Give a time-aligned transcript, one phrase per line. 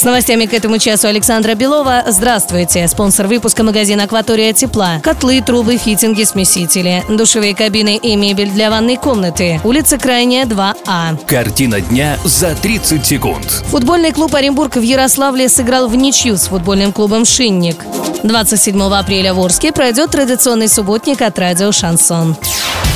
[0.00, 2.04] С новостями к этому часу Александра Белова.
[2.06, 2.88] Здравствуйте.
[2.88, 4.98] Спонсор выпуска магазин «Акватория тепла».
[5.02, 7.04] Котлы, трубы, фитинги, смесители.
[7.10, 9.60] Душевые кабины и мебель для ванной комнаты.
[9.62, 11.22] Улица Крайняя, 2А.
[11.26, 13.44] Картина дня за 30 секунд.
[13.66, 17.84] Футбольный клуб «Оренбург» в Ярославле сыграл в ничью с футбольным клубом «Шинник».
[18.22, 22.38] 27 апреля в Орске пройдет традиционный субботник от радио «Шансон».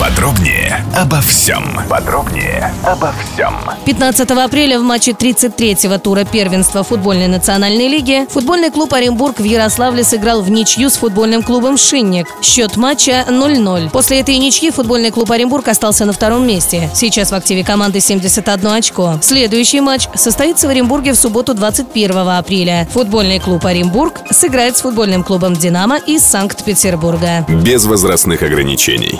[0.00, 1.64] Подробнее обо всем.
[1.88, 3.52] Подробнее обо всем.
[3.84, 10.04] 15 апреля в матче 33-го тура первенства футбольной национальной лиги футбольный клуб «Оренбург» в Ярославле
[10.04, 12.28] сыграл в ничью с футбольным клубом «Шинник».
[12.42, 13.90] Счет матча 0-0.
[13.90, 16.88] После этой ничьи футбольный клуб «Оренбург» остался на втором месте.
[16.94, 19.18] Сейчас в активе команды 71 очко.
[19.20, 22.86] Следующий матч состоится в Оренбурге в субботу 21 апреля.
[22.92, 27.44] Футбольный клуб «Оренбург» сыграет с футбольным клубом «Динамо» из Санкт-Петербурга.
[27.48, 29.18] Без возрастных ограничений.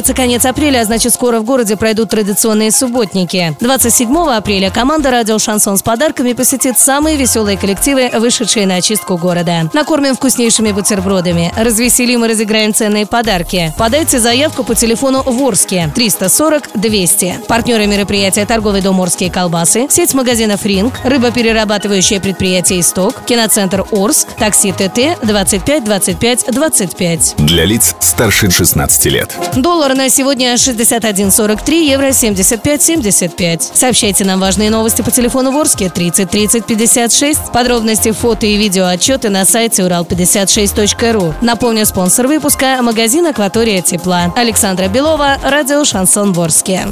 [0.00, 3.54] Приближается конец апреля, а значит скоро в городе пройдут традиционные субботники.
[3.60, 9.68] 27 апреля команда «Радио Шансон» с подарками посетит самые веселые коллективы, вышедшие на очистку города.
[9.74, 13.74] Накормим вкуснейшими бутербродами, развеселим и разыграем ценные подарки.
[13.76, 17.40] Подайте заявку по телефону Ворске 340 200.
[17.46, 24.72] Партнеры мероприятия торговый дом «Орские колбасы», сеть магазинов «Ринг», рыбоперерабатывающее предприятие «Исток», киноцентр «Орск», такси
[24.72, 27.34] ТТ 25 25 25.
[27.36, 29.34] Для лиц старше 16 лет.
[29.56, 33.70] Доллар на сегодня 61.43, евро 75.75.
[33.72, 37.52] Сообщайте нам важные новости по телефону Ворске 30 30 56.
[37.52, 41.34] Подробности, фото и видео отчеты на сайте урал56.ру.
[41.40, 44.32] Напомню, спонсор выпуска– магазин «Акватория тепла».
[44.36, 46.88] Александра Белова, радио «Шансон Ворске».